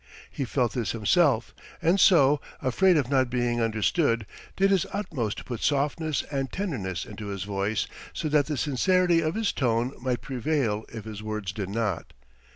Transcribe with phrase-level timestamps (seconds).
[0.31, 5.43] He felt this himself, and so, afraid of not being understood, did his utmost to
[5.43, 10.21] put softness and tenderness into his voice so that the sincerity of his tone might
[10.21, 12.13] prevail if his words did not.